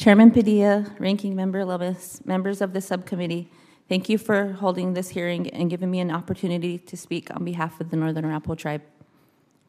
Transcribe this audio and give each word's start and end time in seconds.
Chairman 0.00 0.30
Padilla, 0.30 0.86
Ranking 0.98 1.36
Member 1.36 1.62
Lummis, 1.62 2.24
members 2.24 2.62
of 2.62 2.72
the 2.72 2.80
subcommittee, 2.80 3.50
thank 3.86 4.08
you 4.08 4.16
for 4.16 4.52
holding 4.52 4.94
this 4.94 5.10
hearing 5.10 5.50
and 5.50 5.68
giving 5.68 5.90
me 5.90 6.00
an 6.00 6.10
opportunity 6.10 6.78
to 6.78 6.96
speak 6.96 7.28
on 7.36 7.44
behalf 7.44 7.78
of 7.82 7.90
the 7.90 7.98
Northern 7.98 8.24
Arapaho 8.24 8.54
Tribe. 8.54 8.80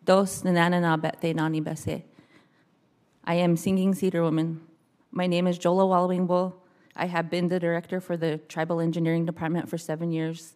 Dos 0.05 0.43
nanana 0.43 0.95
bete 0.95 1.35
nani 1.35 1.59
bese. 1.59 2.03
I 3.25 3.33
am 3.33 3.57
Singing 3.57 3.93
Cedar 3.93 4.23
Woman. 4.23 4.61
My 5.11 5.27
name 5.27 5.47
is 5.47 5.59
Jola 5.59 5.83
Wallowingbull. 5.83 6.53
I 6.95 7.07
have 7.07 7.29
been 7.29 7.49
the 7.49 7.59
director 7.59 7.99
for 7.99 8.15
the 8.15 8.37
Tribal 8.47 8.79
Engineering 8.79 9.25
Department 9.25 9.67
for 9.67 9.77
seven 9.77 10.13
years. 10.13 10.55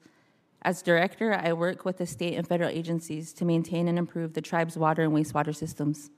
As 0.62 0.82
director, 0.82 1.34
I 1.34 1.52
work 1.52 1.84
with 1.84 1.98
the 1.98 2.08
state 2.08 2.36
and 2.36 2.48
federal 2.48 2.70
agencies 2.70 3.34
to 3.34 3.44
maintain 3.44 3.90
and 3.90 4.00
improve 4.00 4.36
the 4.36 4.42
tribe's 4.42 4.78
water 4.78 5.02
and 5.02 5.12
wastewater 5.12 5.54
systems. 5.54 6.12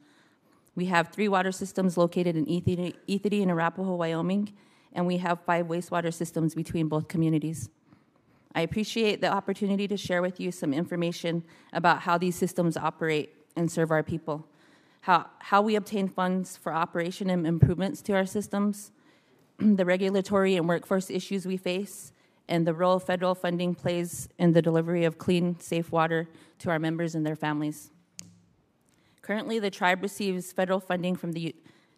We 0.78 0.86
have 0.86 1.07
three 1.07 1.28
water 1.28 1.52
systems 1.52 1.98
located 1.98 2.36
in 2.38 2.46
Ethete 2.46 3.41
and 3.41 3.50
Arapahoe, 3.50 3.96
Wyoming, 3.96 4.54
and 4.94 5.07
we 5.07 5.18
have 5.18 5.40
five 5.41 5.66
wastewater 5.66 6.13
systems 6.13 6.54
between 6.54 6.88
both 6.88 7.08
communities. 7.08 7.72
I 8.54 8.62
appreciate 8.62 9.20
the 9.20 9.34
opportunity 9.34 9.88
to 9.88 9.98
share 9.98 10.21
with 10.21 10.40
you 10.40 10.52
some 10.52 10.76
information 10.76 11.44
about 11.73 12.02
how 12.02 12.20
these 12.20 12.35
systems 12.35 12.77
operate 12.77 13.34
and 13.55 13.71
serve 13.71 13.90
our 13.90 14.04
people, 14.04 14.45
how, 15.02 15.26
how 15.40 15.63
we 15.63 15.76
obtain 15.76 16.08
funds 16.08 16.58
for 16.58 16.71
operation 16.71 17.32
and 17.32 17.48
improvements 17.48 18.04
to 18.04 18.13
our 18.13 18.27
systems, 18.27 18.91
the 19.57 19.84
regulatory 19.84 20.57
and 20.57 20.68
workforce 20.70 21.09
issues 21.09 21.48
we 21.48 21.57
face, 21.57 22.13
and 22.48 22.68
the 22.68 22.73
role 22.76 22.99
federal 22.99 23.34
funding 23.34 23.73
plays 23.73 24.30
in 24.38 24.54
the 24.54 24.62
delivery 24.62 25.05
of 25.05 25.18
clean, 25.18 25.59
safe 25.59 25.91
water 25.91 26.30
to 26.59 26.70
our 26.70 26.77
members 26.77 27.16
and 27.16 27.26
their 27.26 27.35
families. 27.35 27.90
Currently, 29.27 29.59
the 29.59 29.70
tribe 29.70 30.02
receives 30.02 30.54
federal 30.54 30.80
funding 30.80 31.17
from 31.17 31.34
the 31.34 31.54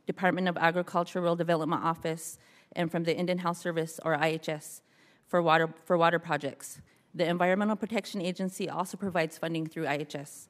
Department 0.07 0.47
of 0.47 0.57
Agricultural 0.57 1.35
Development 1.35 1.83
Office 1.83 2.39
and 2.71 2.91
from 2.91 3.03
the 3.03 3.15
Indian 3.15 3.37
Health 3.37 3.57
Service, 3.57 3.99
or 4.03 4.17
IHS, 4.17 4.81
for 5.27 5.39
water, 5.39 5.71
for 5.85 5.95
water 5.95 6.17
projects. 6.17 6.81
The 7.13 7.27
Environmental 7.27 7.75
Protection 7.75 8.19
Agency 8.19 8.67
also 8.67 8.97
provides 8.97 9.37
funding 9.37 9.67
through 9.67 9.83
IHS. 9.83 10.47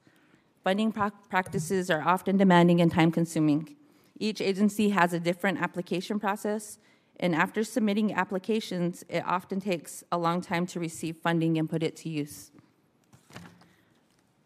Funding 0.63 0.93
pra- 0.93 1.11
practices 1.29 1.91
are 1.91 2.01
often 2.01 2.37
demanding 2.37 2.79
and 2.79 2.89
time 2.89 3.11
consuming. 3.11 3.75
Each 4.17 4.39
agency 4.39 4.91
has 4.91 5.11
a 5.11 5.19
different 5.19 5.61
application 5.61 6.17
process, 6.17 6.79
and 7.19 7.35
after 7.35 7.65
submitting 7.65 8.13
applications, 8.13 9.03
it 9.09 9.25
often 9.25 9.59
takes 9.59 10.05
a 10.13 10.17
long 10.17 10.39
time 10.39 10.65
to 10.67 10.79
receive 10.79 11.17
funding 11.17 11.57
and 11.57 11.69
put 11.69 11.83
it 11.83 11.97
to 11.97 12.09
use. 12.09 12.51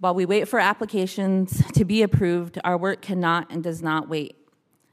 While 0.04 0.16
we 0.16 0.26
wait 0.26 0.50
for 0.50 0.60
applications 0.60 1.64
to 1.72 1.86
be 1.86 2.02
approved, 2.02 2.60
our 2.66 2.78
work 2.78 3.02
cannot 3.02 3.50
and 3.50 3.64
does 3.64 3.82
not 3.82 4.10
wait. 4.10 4.36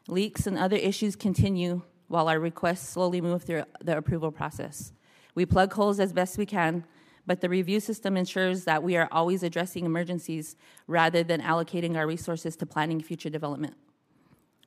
Leaks 0.06 0.46
and 0.46 0.56
other 0.56 0.76
issues 0.76 1.16
continue 1.16 1.82
while 2.06 2.28
our 2.28 2.38
requests 2.38 2.90
slowly 2.90 3.20
move 3.20 3.42
through 3.42 3.64
the 3.82 3.96
approval 3.96 4.30
process. 4.30 4.92
We 5.34 5.46
plug 5.46 5.72
holes 5.72 5.98
as 5.98 6.12
best 6.12 6.38
we 6.38 6.46
can, 6.46 6.84
but 7.26 7.40
the 7.40 7.48
review 7.48 7.80
system 7.80 8.16
ensures 8.16 8.62
that 8.66 8.84
we 8.84 8.96
are 8.96 9.08
always 9.10 9.42
addressing 9.42 9.84
emergencies 9.84 10.54
rather 10.86 11.24
than 11.24 11.40
allocating 11.40 11.96
our 11.96 12.06
resources 12.06 12.54
to 12.54 12.64
planning 12.64 13.00
future 13.00 13.30
development. 13.30 13.74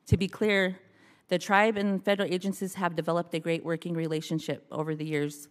To 0.08 0.18
be 0.18 0.28
clear, 0.28 0.78
the 1.28 1.38
tribe 1.38 1.78
and 1.78 2.04
federal 2.04 2.30
agencies 2.30 2.74
have 2.74 2.94
developed 2.94 3.32
a 3.32 3.40
great 3.40 3.64
working 3.64 3.94
relationship 3.94 4.66
over 4.70 4.94
the 4.94 5.06
years, 5.06 5.48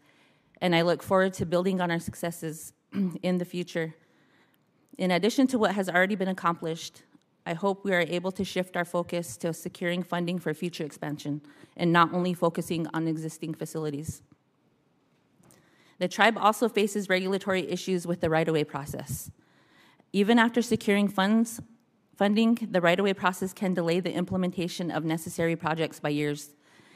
and 0.61 0.75
I 0.75 0.83
look 0.83 1.01
forward 1.01 1.33
to 1.33 1.47
building 1.47 1.81
on 1.81 1.89
our 1.89 1.97
successes 1.97 2.73
in 3.23 3.39
the 3.39 3.45
future 3.45 3.95
in 4.97 5.11
addition 5.11 5.47
to 5.47 5.57
what 5.57 5.75
has 5.75 5.89
already 5.89 6.15
been 6.15 6.27
accomplished, 6.27 7.03
I 7.45 7.53
hope 7.53 7.83
we 7.83 7.93
are 7.93 8.01
able 8.01 8.31
to 8.31 8.45
shift 8.45 8.77
our 8.77 8.85
focus 8.85 9.35
to 9.37 9.53
securing 9.53 10.03
funding 10.03 10.39
for 10.39 10.53
future 10.53 10.85
expansion 10.85 11.41
and 11.75 11.91
not 11.91 12.13
only 12.13 12.33
focusing 12.33 12.87
on 12.93 13.07
existing 13.07 13.53
facilities. 13.53 14.21
The 15.99 16.07
tribe 16.07 16.37
also 16.37 16.69
faces 16.69 17.09
regulatory 17.09 17.69
issues 17.69 18.07
with 18.07 18.21
the 18.21 18.29
right 18.29 18.47
of 18.47 18.53
way 18.53 18.63
process. 18.63 19.31
Even 20.11 20.39
after 20.39 20.61
securing 20.61 21.07
funds, 21.07 21.61
funding, 22.15 22.55
the 22.69 22.81
right 22.81 22.99
of 22.99 23.03
way 23.03 23.13
process 23.13 23.53
can 23.53 23.73
delay 23.73 23.99
the 23.99 24.13
implementation 24.13 24.91
of 24.91 25.03
necessary 25.03 25.55
projects 25.55 25.99
by 25.99 26.09
years. 26.09 26.51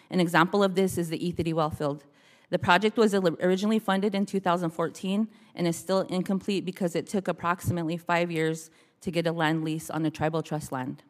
An 0.09 0.19
example 0.19 0.63
of 0.63 0.75
this 0.75 0.97
is 0.97 1.09
the 1.09 1.19
Ethete 1.19 1.53
well 1.53 1.69
field. 1.69 2.05
The 2.49 2.59
project 2.59 2.97
was 2.97 3.13
originally 3.13 3.79
funded 3.79 4.15
in 4.15 4.25
2014 4.25 5.27
and 5.55 5.67
is 5.67 5.75
still 5.75 6.01
incomplete 6.01 6.63
because 6.63 6.95
it 6.95 7.07
took 7.07 7.27
approximately 7.27 7.97
five 7.97 8.31
years 8.31 8.69
to 9.01 9.11
get 9.11 9.27
a 9.27 9.31
land 9.31 9.63
lease 9.63 9.89
on 9.89 10.05
a 10.05 10.11
tribal 10.11 10.41
trust 10.41 10.71
land. 10.71 11.03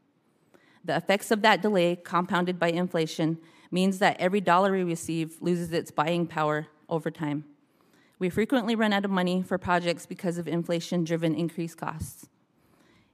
The 0.83 0.95
effects 0.95 1.31
of 1.31 1.41
that 1.43 1.61
delay, 1.61 1.95
compounded 1.95 2.57
by 2.57 2.69
inflation, 2.69 3.37
means 3.71 3.99
that 3.99 4.19
every 4.19 4.41
dollar 4.41 4.71
we 4.71 4.83
receive 4.83 5.41
loses 5.41 5.71
its 5.71 5.91
buying 5.91 6.25
power 6.25 6.67
over 6.89 7.11
time. 7.11 7.45
We 8.19 8.29
frequently 8.29 8.73
run 8.73 8.93
out 8.93 9.05
of 9.05 9.11
money 9.11 9.43
for 9.43 9.57
projects 9.57 10.05
because 10.05 10.37
of 10.37 10.47
inflation 10.47 11.03
driven 11.03 11.35
increased 11.35 11.77
costs. 11.77 12.27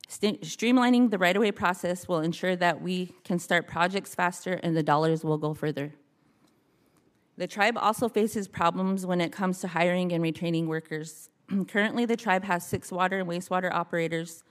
St- 0.07 0.41
streamlining 0.41 1.09
the 1.09 1.17
right 1.17 1.35
of 1.35 1.41
way 1.41 1.51
process 1.51 2.07
will 2.07 2.19
ensure 2.19 2.55
that 2.55 2.81
we 2.81 3.13
can 3.23 3.39
start 3.39 3.67
projects 3.67 4.15
faster 4.15 4.53
and 4.63 4.77
the 4.77 4.83
dollars 4.83 5.23
will 5.23 5.37
go 5.37 5.53
further. 5.53 5.93
The 7.37 7.47
tribe 7.47 7.77
also 7.77 8.07
faces 8.07 8.47
problems 8.47 9.05
when 9.05 9.19
it 9.19 9.31
comes 9.31 9.59
to 9.61 9.67
hiring 9.67 10.11
and 10.11 10.23
retraining 10.23 10.67
workers. 10.67 11.29
Currently, 11.67 12.05
the 12.05 12.15
tribe 12.17 12.43
has 12.43 12.65
six 12.65 12.91
water 12.91 13.19
and 13.19 13.29
wastewater 13.29 13.73
operators. 13.73 14.43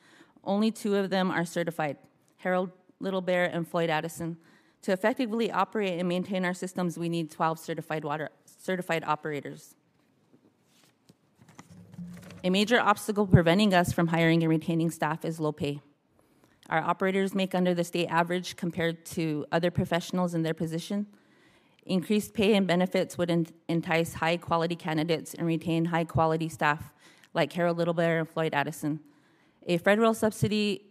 Only 0.45 0.71
two 0.71 0.97
of 0.97 1.11
them 1.11 1.31
are 1.31 1.45
certified 1.45 1.97
Harold 2.39 2.71
Little 2.99 3.21
Bear 3.21 3.45
and 3.45 3.67
Floyd 3.67 3.89
Addison. 3.89 4.37
To 4.83 4.93
effectively 4.93 5.51
operate 5.51 6.01
and 6.01 6.09
maintain 6.09 6.45
our 6.45 6.55
systems, 6.55 6.99
we 6.99 7.09
need 7.09 7.31
12 7.31 7.61
certified, 7.61 8.05
water, 8.05 8.31
certified 8.45 9.05
operators. 9.07 9.77
A 12.43 12.51
major 12.51 12.81
obstacle 12.81 13.29
preventing 13.29 13.73
us 13.73 13.93
from 13.93 14.09
hiring 14.09 14.43
and 14.43 14.51
retaining 14.51 14.91
staff 14.91 15.25
is 15.25 15.39
low 15.39 15.53
pay. 15.53 15.81
Our 16.69 16.81
operators 16.81 17.33
make 17.33 17.55
under 17.55 17.75
the 17.75 17.85
state 17.85 18.09
average 18.09 18.57
compared 18.57 19.05
to 19.07 19.47
other 19.53 19.71
professionals 19.71 20.35
in 20.35 20.43
their 20.43 20.55
position. 20.55 21.07
Increased 21.85 22.33
pay 22.33 22.55
and 22.55 22.67
benefits 22.67 23.19
would 23.19 23.31
entice 23.69 24.15
high 24.15 24.37
quality 24.37 24.77
candidates 24.77 25.35
and 25.35 25.47
retain 25.47 25.87
high 25.87 26.05
quality 26.05 26.49
staff 26.49 26.93
like 27.35 27.53
Harold 27.53 27.79
Littlebear 27.79 28.21
and 28.21 28.29
Floyd 28.29 28.55
Addison. 28.55 29.01
A 29.67 29.79
federal 29.79 30.15
subsidy 30.15 30.87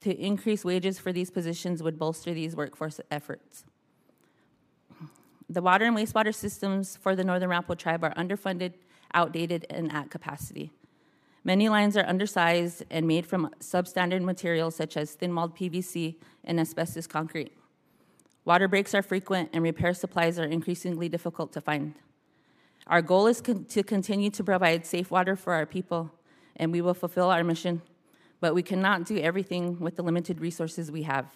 to 0.00 0.16
increase 0.16 0.64
wages 0.64 0.98
for 0.98 1.12
these 1.12 1.30
positions 1.30 1.82
would 1.82 1.98
bolster 1.98 2.32
these 2.32 2.54
workforce 2.54 3.00
efforts. 3.10 3.64
The 5.48 5.62
water 5.62 5.84
and 5.84 5.96
wastewater 5.96 6.34
systems 6.34 6.96
for 6.96 7.16
the 7.16 7.24
Northern 7.24 7.50
Arapaho 7.50 7.74
tribe 7.74 8.04
are 8.04 8.14
underfunded, 8.14 8.74
outdated, 9.14 9.66
and 9.70 9.92
at 9.92 10.10
capacity. 10.10 10.72
Many 11.44 11.68
lines 11.68 11.96
are 11.96 12.04
undersized 12.04 12.84
and 12.90 13.06
made 13.06 13.26
from 13.26 13.50
substandard 13.60 14.22
materials 14.22 14.74
such 14.74 14.96
as 14.96 15.12
thin 15.12 15.34
walled 15.34 15.56
PVC 15.56 16.16
and 16.44 16.58
asbestos 16.58 17.06
concrete. 17.06 17.52
Water 18.46 18.68
breaks 18.68 18.94
are 18.94 19.02
frequent 19.02 19.50
and 19.52 19.64
repair 19.64 19.92
supplies 19.92 20.38
are 20.38 20.44
increasingly 20.44 21.08
difficult 21.08 21.52
to 21.52 21.60
find. 21.60 21.94
Our 22.86 23.02
goal 23.02 23.26
is 23.26 23.40
con- 23.40 23.64
to 23.64 23.82
continue 23.82 24.30
to 24.30 24.44
provide 24.44 24.86
safe 24.86 25.10
water 25.10 25.34
for 25.34 25.52
our 25.52 25.66
people, 25.66 26.12
and 26.54 26.70
we 26.70 26.80
will 26.80 26.94
fulfill 26.94 27.28
our 27.28 27.42
mission, 27.42 27.82
but 28.40 28.54
we 28.54 28.62
cannot 28.62 29.04
do 29.04 29.18
everything 29.18 29.80
with 29.80 29.96
the 29.96 30.04
limited 30.04 30.40
resources 30.40 30.92
we 30.92 31.02
have. 31.02 31.26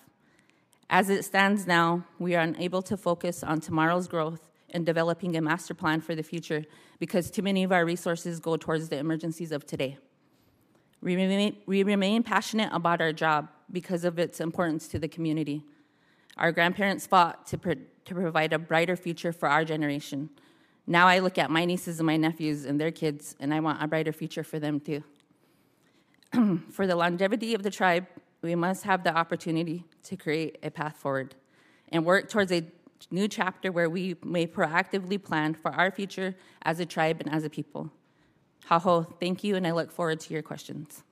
As 0.88 1.10
it 1.10 1.24
stands 1.24 1.66
now, 1.66 2.04
we 2.20 2.36
are 2.36 2.42
unable 2.42 2.80
to 2.82 2.96
focus 2.96 3.42
on 3.42 3.60
tomorrow's 3.60 4.06
growth 4.06 4.48
and 4.70 4.86
developing 4.86 5.36
a 5.36 5.40
master 5.40 5.74
plan 5.74 6.00
for 6.00 6.14
the 6.14 6.22
future 6.22 6.64
because 7.00 7.28
too 7.28 7.42
many 7.42 7.64
of 7.64 7.72
our 7.72 7.84
resources 7.84 8.38
go 8.38 8.56
towards 8.56 8.88
the 8.88 8.98
emergencies 8.98 9.50
of 9.50 9.66
today. 9.66 9.98
We 11.02 11.16
remain, 11.16 11.56
we 11.66 11.82
remain 11.82 12.22
passionate 12.22 12.70
about 12.72 13.00
our 13.00 13.12
job 13.12 13.48
because 13.72 14.04
of 14.04 14.20
its 14.20 14.38
importance 14.38 14.86
to 14.88 15.00
the 15.00 15.08
community. 15.08 15.64
Our 16.40 16.52
grandparents 16.52 17.06
fought 17.06 17.46
to, 17.48 17.58
pro- 17.58 17.74
to 17.74 18.14
provide 18.14 18.54
a 18.54 18.58
brighter 18.58 18.96
future 18.96 19.32
for 19.32 19.48
our 19.48 19.64
generation. 19.64 20.30
Now 20.86 21.06
I 21.06 21.18
look 21.18 21.36
at 21.36 21.50
my 21.50 21.66
nieces 21.66 22.00
and 22.00 22.06
my 22.06 22.16
nephews 22.16 22.64
and 22.64 22.80
their 22.80 22.90
kids, 22.90 23.36
and 23.38 23.52
I 23.52 23.60
want 23.60 23.82
a 23.82 23.86
brighter 23.86 24.12
future 24.12 24.42
for 24.42 24.58
them 24.58 24.80
too. 24.80 25.04
for 26.70 26.86
the 26.86 26.96
longevity 26.96 27.54
of 27.54 27.62
the 27.62 27.70
tribe, 27.70 28.06
we 28.42 28.54
must 28.54 28.84
have 28.84 29.04
the 29.04 29.14
opportunity 29.14 29.84
to 30.04 30.16
create 30.16 30.58
a 30.62 30.70
path 30.70 30.96
forward 30.96 31.34
and 31.90 32.06
work 32.06 32.30
towards 32.30 32.50
a 32.50 32.64
new 33.10 33.28
chapter 33.28 33.70
where 33.70 33.90
we 33.90 34.16
may 34.24 34.46
proactively 34.46 35.22
plan 35.22 35.52
for 35.52 35.70
our 35.72 35.90
future 35.90 36.34
as 36.62 36.80
a 36.80 36.86
tribe 36.86 37.20
and 37.20 37.32
as 37.32 37.44
a 37.44 37.50
people. 37.50 37.90
Haho, 38.68 39.06
thank 39.20 39.44
you, 39.44 39.56
and 39.56 39.66
I 39.66 39.72
look 39.72 39.92
forward 39.92 40.20
to 40.20 40.32
your 40.32 40.42
questions. 40.42 41.02